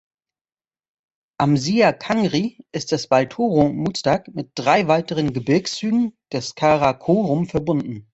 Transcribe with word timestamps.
Am 1.37 1.57
Sia 1.57 1.93
Kangri 1.93 2.57
ist 2.71 2.91
das 2.91 3.05
Baltoro 3.07 3.69
Muztagh 3.69 4.31
mit 4.33 4.49
drei 4.55 4.87
weiteren 4.87 5.31
Gebirgszügen 5.31 6.17
des 6.33 6.55
Karakorum 6.55 7.45
verbunden. 7.45 8.09